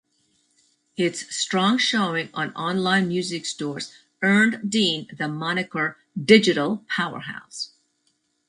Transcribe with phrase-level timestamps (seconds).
[0.97, 3.93] Its strong showing on online music stores
[4.23, 7.73] earned Dean the moniker "digital powerhouse".